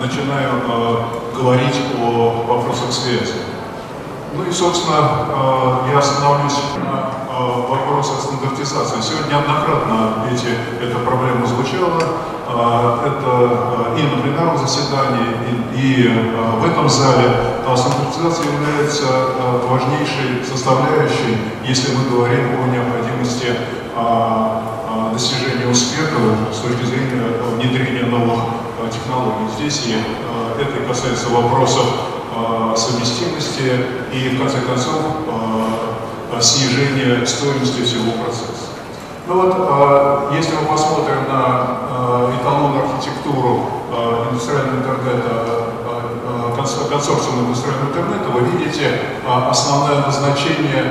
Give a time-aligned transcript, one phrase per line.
[0.00, 0.60] начинаем, начинаем
[1.34, 3.34] говорить о вопросах связи.
[4.34, 7.10] Ну и, собственно, я остановлюсь на
[7.68, 9.00] вопросах стандартизации.
[9.00, 10.48] Сегодня неоднократно эти,
[10.82, 12.02] эта проблема звучала.
[12.48, 15.30] Это и на пленарном заседании,
[15.74, 16.08] и, и
[16.60, 17.28] в этом зале.
[17.76, 19.06] Стандартизация является
[19.68, 23.48] важнейшей составляющей, если мы говорим о необходимости
[25.12, 26.18] достижения успеха
[26.52, 27.22] с точки зрения
[27.56, 28.40] внедрения новых
[28.92, 29.48] технологий.
[29.56, 29.96] Здесь и
[30.60, 31.86] это касается вопросов
[32.76, 33.72] совместимости
[34.12, 35.00] и, в конце концов,
[36.40, 38.66] снижения стоимости всего процесса.
[39.26, 43.68] Ну вот, если мы посмотрим на эталонную архитектуру
[44.30, 45.30] индустриального интернета,
[46.90, 50.84] консорциума индустриального интернета, вы видите основное назначение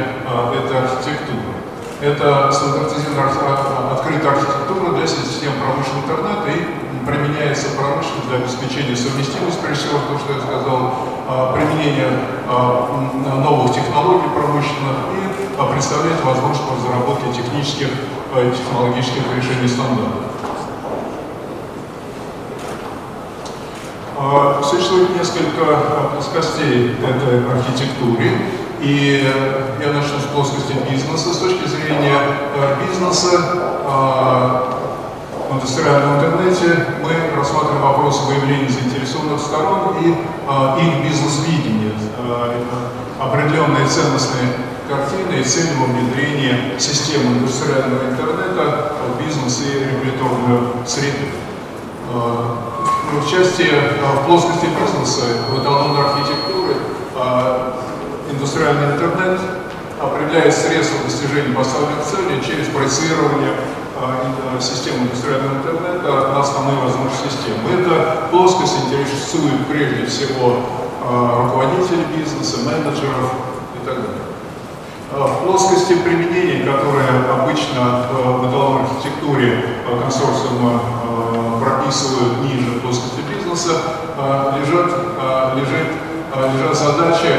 [0.52, 1.64] этой архитектуры.
[2.01, 9.87] Это стандартизированная открытая архитектура для систем промышленного интернета и применяется промышленность для обеспечения совместимости, прежде
[9.87, 10.79] всего, то, что я сказал,
[11.53, 12.11] применения
[13.43, 20.23] новых технологий промышленных и представляет возможность разработки технических и технологических решений стандартов.
[24.69, 28.64] Существует несколько плоскостей этой архитектуры.
[28.86, 29.25] И
[29.81, 31.33] я начну с плоскости бизнеса.
[31.33, 32.19] С точки зрения
[32.86, 33.31] бизнеса
[35.50, 41.94] в индустриальном интернете мы рассматриваем вопросы выявления заинтересованных сторон и их бизнес-видения,
[43.19, 44.53] определенные ценностные
[44.88, 51.25] картины и цели во внедрении системы индустриального интернета в бизнес и регуляторную среду.
[52.14, 56.76] В части в плоскости бизнеса, в эталонной архитектуры,
[58.30, 59.39] индустриальный интернет
[60.02, 63.53] определяет средства достижения поставленных целей через проецирование
[64.59, 67.81] системы индустриального интернета на основные возможности системы.
[67.81, 70.58] Эта плоскость интересует прежде всего
[71.02, 73.31] руководителей бизнеса, менеджеров
[73.75, 74.25] и так далее.
[75.11, 77.08] В плоскости применения, которые
[77.39, 79.64] обычно в эталонной архитектуре
[80.02, 80.81] консорциума
[81.64, 83.81] прописывают ниже плоскости бизнеса,
[84.59, 84.91] лежат,
[85.55, 85.87] лежит
[86.41, 87.31] лежат задачи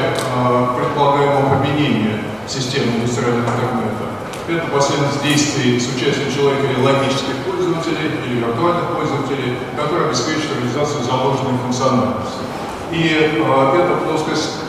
[0.76, 4.06] предполагаемого применения системы индустриального интернета.
[4.48, 11.02] Это последовательность действий с участием человека или логических пользователей, или виртуальных пользователей, которые обеспечат реализацию
[11.02, 12.46] заложенной функциональности.
[12.92, 14.62] И э, эта плоскость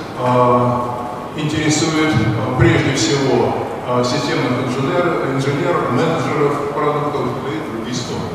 [1.37, 2.13] интересует
[2.57, 3.53] прежде всего
[3.87, 8.33] э, системных инженеров, инженеров, менеджеров продуктов и другие стороны.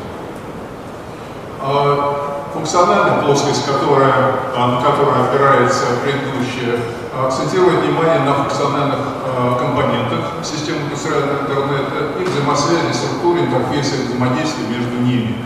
[2.53, 6.79] Функциональная плоскость, которая, на которую опирается предыдущая,
[7.11, 8.99] акцентирует внимание на функциональных
[9.59, 15.43] компонентах системы индустриального интернета и взаимосвязи, структуре, интерфейса и взаимодействия между ними.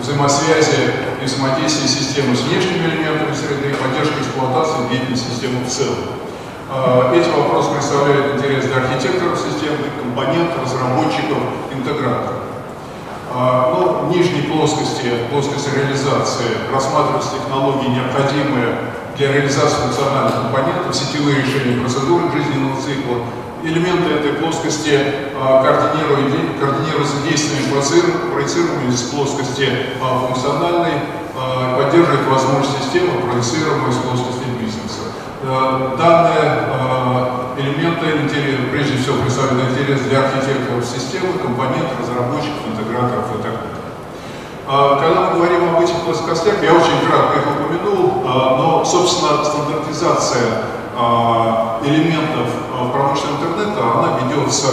[0.00, 6.16] Взаимосвязи и взаимодействия системы с внешними элементами среды и поддержка эксплуатации деятельности системы в целом.
[7.12, 11.38] Эти вопросы представляют интерес для архитекторов системы, компонентов, разработчиков,
[11.72, 12.40] интеграторов.
[13.34, 18.76] Ну, в нижней плоскости, плоскости реализации, рассматриваются технологии, необходимые
[19.16, 23.18] для реализации функциональных компонентов, сетевые решения процедуры жизненного цикла.
[23.62, 24.98] Элементы этой плоскости
[25.34, 27.68] координируются действиями
[28.32, 29.68] проецируемыми из плоскости
[30.00, 31.02] функциональной,
[31.76, 35.12] поддерживают возможность системы, проецируемой из плоскости бизнеса.
[35.98, 36.44] Данные
[37.58, 38.06] элементы
[38.70, 45.00] прежде всего представлены интерес для архитекторов системы, компонентов, разработчиков, интеграторов и так далее.
[45.00, 50.64] Когда мы говорим об этих плоскостях, я очень кратко их упомянул, но, собственно, стандартизация
[51.84, 52.48] элементов
[52.92, 54.68] промышленного интернета, она ведется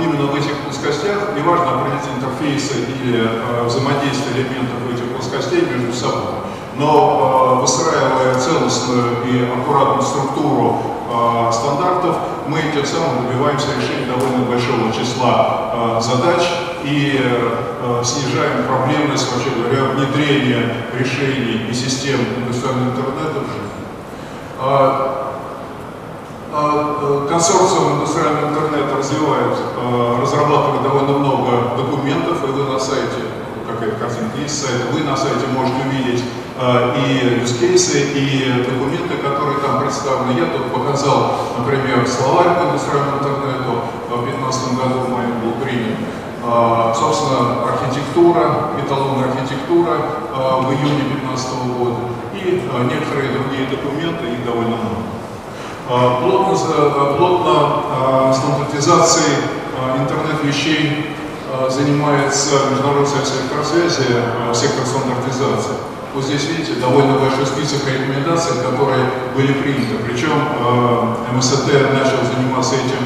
[0.00, 6.34] именно в этих плоскостях, и важно определить интерфейсы или взаимодействие элементов этих плоскостей между собой.
[6.76, 10.78] Но выстраивая целостную и аккуратную структуру
[11.52, 12.16] стандартов,
[12.48, 16.42] мы тем самым добиваемся решения довольно большого числа задач
[16.84, 17.20] и
[18.04, 20.62] снижаем проблемность, вообще говоря, внедрения
[20.98, 23.80] решений и систем индустриального интернета в жизнь.
[27.28, 29.56] Консорциум индустриального интернета развивает,
[30.20, 33.22] разрабатывает довольно много документов, и вы на сайте,
[33.66, 39.80] какая-то картинка есть сайт, вы на сайте можете увидеть и cases, и документы, которые там
[39.80, 40.38] представлены.
[40.38, 43.72] Я тут показал, например, словарь по индустриальному интернету,
[44.10, 45.96] в 2015 году в мае был принят.
[46.42, 49.96] Собственно, архитектура, эталонная архитектура
[50.32, 52.00] в июне 2015 года
[52.34, 55.10] и некоторые другие документы, их довольно много.
[56.20, 56.54] Плотно,
[57.18, 59.32] плотно стандартизации
[59.98, 61.14] интернет интернет вещей
[61.68, 64.08] занимается Международный союз электросвязи,
[64.54, 65.76] сектор стандартизации.
[66.14, 69.04] Вот здесь, видите, довольно большой список рекомендаций, которые
[69.34, 69.96] были приняты.
[70.06, 70.32] Причем
[71.36, 73.02] МСТ начал заниматься этим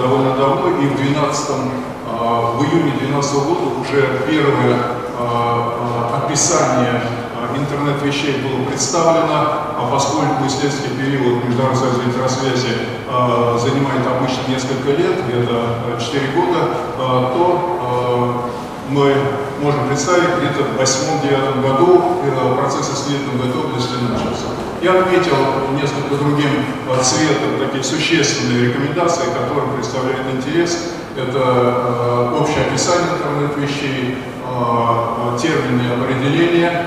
[0.00, 4.78] довольно давно, и в 12 в июне 2012 года уже первое
[6.14, 7.02] описание
[7.56, 9.34] интернет вещей было представлено,
[9.76, 12.74] а поскольку исследовательский период Международного союза электросвязи
[13.08, 19.14] э, занимает обычно несколько лет, где-то 4 года, э, то э, мы
[19.64, 24.52] можем представить, где-то в 2008-2009 году э, процесс исследовательной готовности начался.
[24.82, 25.36] Я отметил
[25.72, 26.52] несколько другим
[26.90, 30.92] э, цветом такие существенные рекомендации, которые представляют интерес.
[31.16, 34.18] Это э, общее описание интернет-вещей,
[35.40, 36.86] термины определения,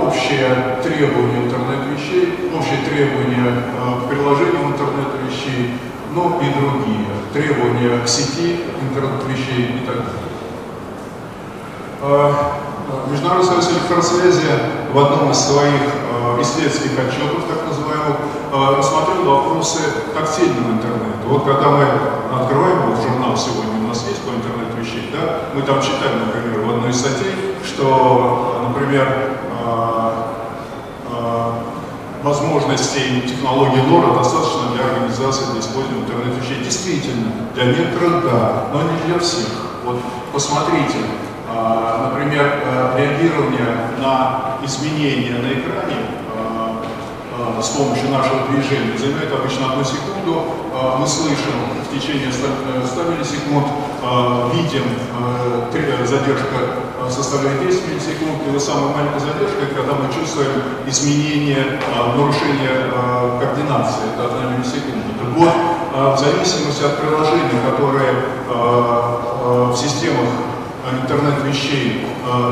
[0.00, 3.62] общие требования интернет-вещей, общие требования
[4.00, 5.74] к приложению интернет-вещей,
[6.14, 7.04] ну и другие
[7.34, 10.37] требования к сети интернет-вещей и так далее.
[12.00, 12.32] Э,
[13.10, 14.48] Международный союз электросвязи
[14.92, 15.82] в одном из своих
[16.40, 18.16] исследовательских отчетов, так называемых,
[18.78, 19.80] рассмотрел вопросы
[20.14, 21.26] тактильного интернета.
[21.26, 21.84] Вот когда мы
[22.34, 26.64] открываем вот журнал сегодня, у нас есть по интернет вещей, да, мы там читаем, например,
[26.64, 29.36] в одной из статей, что, например,
[32.22, 36.64] возможностей технологии LoRa достаточно для организации, для использования интернет-вещей.
[36.64, 39.48] Действительно, для некоторых да, но не для всех.
[39.84, 39.96] Вот
[40.32, 40.98] посмотрите,
[41.48, 45.96] например, э, реагирование на изменения на экране
[46.36, 46.82] а,
[47.58, 50.44] а, с помощью нашего движения занимает обычно одну секунду.
[50.98, 53.66] Мы слышим в течение 100 э, миллисекунд,
[54.52, 54.84] видим
[55.72, 60.50] э, задержка составляет 10 миллисекунд, и вот самая маленькая задержка, когда мы чувствуем
[60.86, 65.08] изменение, а, нарушение а, координации, это 1 миллисекунда.
[65.18, 65.54] Так вот,
[65.94, 68.14] а, в зависимости от приложений, которые
[68.48, 70.28] в системах
[71.02, 72.06] интернет-вещей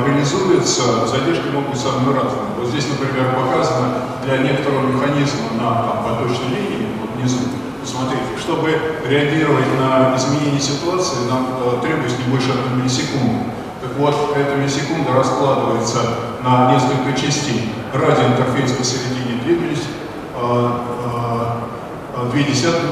[0.07, 2.57] реализуются, задержки могут быть самыми разными.
[2.59, 7.39] Вот здесь, например, показано для некоторого механизма на там, поточной линии, вот внизу,
[7.81, 8.71] посмотрите, чтобы
[9.09, 11.47] реагировать на изменение ситуации, нам
[11.83, 13.45] требуется не больше 1 миллисекунды.
[13.83, 15.99] Так вот, эта миллисекунда раскладывается
[16.43, 17.73] на несколько частей.
[17.93, 19.55] Радиоинтерфейс посередине 2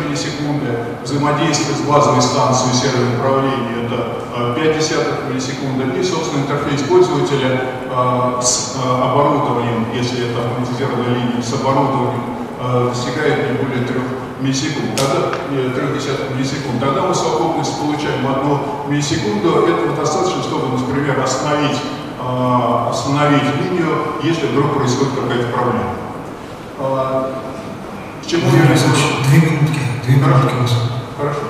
[0.05, 0.70] миллисекунды,
[1.02, 4.23] взаимодействие с базовой станцией серверного управления это 5 десятых
[4.72, 7.61] миллисекунды, и, собственно, интерфейс пользователя
[8.40, 12.22] с оборудованием, если это автоматизированная линия, с оборудованием
[12.90, 13.94] достигает не более 3
[14.44, 21.78] миллисекунд, тогда, 0,3 миллисекунд, тогда мы совокупность получаем одну миллисекунду, этого достаточно, чтобы, например, остановить,
[22.20, 25.94] э, остановить линию, если вдруг происходит какая-то проблема.
[26.78, 27.32] Э,
[28.22, 28.50] к чему я?
[29.28, 30.55] Две минутки, две минутки.
[31.17, 31.40] Хорошо.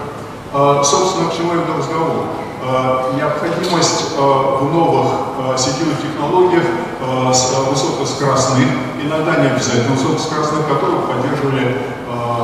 [0.52, 2.26] Э, собственно, к чему я веду разговор?
[2.66, 5.06] Э, необходимость э, в новых
[5.38, 6.64] э, сетевых технологиях
[7.69, 8.66] высокоскоростных,
[9.02, 11.76] иногда не обязательно высокоскоростных, которые поддерживали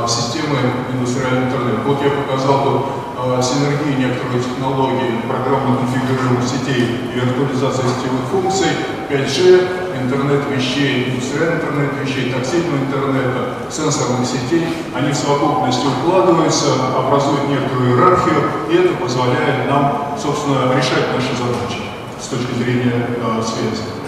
[0.06, 0.58] системы
[0.93, 1.81] индустриального интернета.
[1.87, 2.82] Вот я показал тут
[3.43, 8.68] синергии некоторых технологий программно-конфигурируемых сетей и виртуализации сетевых функций,
[9.09, 13.40] 5G, интернет вещей, индустриальный интернет вещей, тактильного интернета,
[13.71, 14.68] сенсорных сетей.
[14.94, 21.83] Они в совокупности укладываются, образуют некоторую иерархию, и это позволяет нам, собственно, решать наши задачи
[22.21, 24.00] с точки зрения э, связи.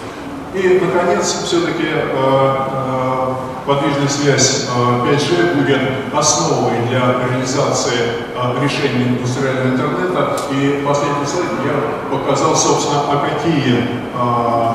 [0.53, 3.33] И, наконец, все-таки э, э,
[3.65, 5.81] подвижная связь э, 5G будет
[6.13, 7.97] основой для реализации
[8.35, 10.39] э, решений индустриального интернета.
[10.51, 13.79] И последний слайд я показал, собственно, а какие,
[14.13, 14.73] э,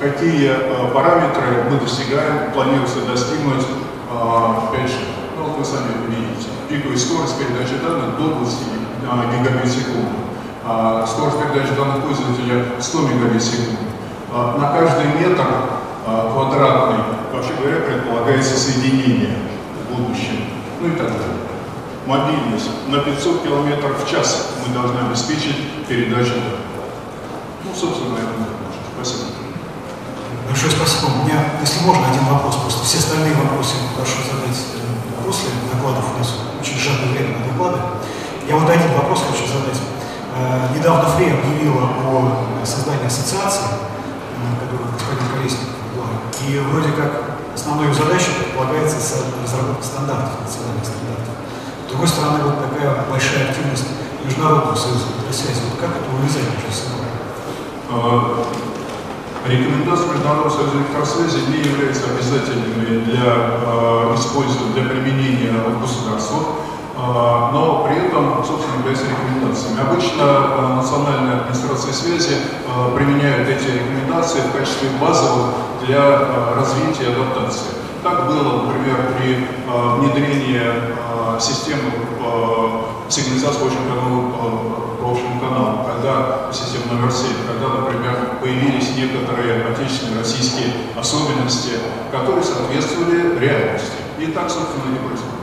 [0.00, 4.92] какие э, параметры мы достигаем, планируется достигнуть э, 5G.
[5.38, 6.50] Ну, вот вы сами видите.
[6.68, 8.58] Пиковая скорость передачи данных до 20
[9.02, 10.08] э, гигабит в секунду.
[10.64, 13.85] Э, скорость передачи данных пользователя 100 мегабит в секунду.
[14.36, 15.46] А, на каждый метр
[16.06, 19.32] а, квадратный, вообще говоря, предполагается соединение
[19.80, 20.44] в будущем,
[20.78, 21.40] ну и так далее.
[22.04, 22.68] Мобильность.
[22.88, 25.56] На 500 км в час мы должны обеспечить
[25.88, 26.34] передачу
[27.64, 28.84] Ну, собственно, наверное, можно.
[28.94, 29.24] Спасибо.
[30.46, 31.06] Большое спасибо.
[31.16, 32.56] У меня, если можно, один вопрос.
[32.56, 36.12] Просто все остальные вопросы прошу задать э, после докладов.
[36.14, 37.80] У нас очень сжатое время на доклады.
[38.46, 39.80] Я вот один вопрос хочу задать.
[40.36, 43.95] Э, недавно ФРЕ объявила о создании ассоциации
[46.46, 48.96] И вроде как основной задачей предполагается
[49.42, 51.34] разработка стандартов, национальных стандартов.
[51.86, 53.88] С другой стороны, вот такая большая активность
[54.24, 55.60] Международного союза связи.
[55.70, 57.10] Вот как это увязать между собой?
[57.90, 58.46] А,
[59.48, 66.62] рекомендации Международного союза электросвязи не являются обязательными для э, использования, для применения в государствах.
[66.96, 67.75] а, но
[68.16, 69.80] этом, собственно, являются рекомендациями.
[69.80, 75.54] Обычно а, национальная администрация связи а, применяют эти рекомендации в качестве базовых
[75.86, 77.76] для развития и адаптации.
[78.02, 79.46] Так было, например, при
[79.98, 80.60] внедрении
[81.40, 81.90] системы
[83.08, 84.30] сигнализации каналу,
[85.00, 91.72] по общему каналу, когда система номер 7, когда, например, появились некоторые отечественные российские особенности,
[92.12, 93.92] которые соответствовали реальности.
[94.18, 95.35] И так, собственно, и происходит.